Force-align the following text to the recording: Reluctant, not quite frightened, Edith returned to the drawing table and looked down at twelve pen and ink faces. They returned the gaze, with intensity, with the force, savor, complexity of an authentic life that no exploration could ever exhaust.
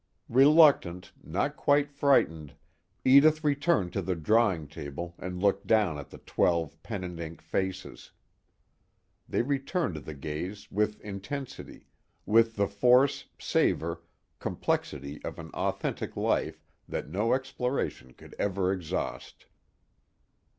Reluctant, 0.29 1.11
not 1.23 1.55
quite 1.55 1.91
frightened, 1.91 2.55
Edith 3.05 3.43
returned 3.43 3.93
to 3.93 4.01
the 4.01 4.15
drawing 4.15 4.67
table 4.67 5.13
and 5.19 5.39
looked 5.39 5.67
down 5.67 5.99
at 5.99 6.25
twelve 6.25 6.81
pen 6.81 7.03
and 7.03 7.19
ink 7.19 7.39
faces. 7.39 8.09
They 9.29 9.43
returned 9.43 9.97
the 9.97 10.15
gaze, 10.15 10.71
with 10.71 10.99
intensity, 11.01 11.85
with 12.25 12.55
the 12.55 12.67
force, 12.67 13.25
savor, 13.37 14.01
complexity 14.39 15.23
of 15.23 15.37
an 15.37 15.51
authentic 15.51 16.17
life 16.17 16.63
that 16.89 17.07
no 17.07 17.33
exploration 17.35 18.13
could 18.13 18.33
ever 18.39 18.73
exhaust. 18.73 19.45